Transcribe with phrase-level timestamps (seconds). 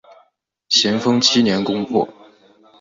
[0.67, 2.09] 咸丰七年攻破。